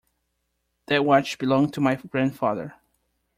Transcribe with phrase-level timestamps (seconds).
[0.87, 2.73] That watch belonged to my grandfather.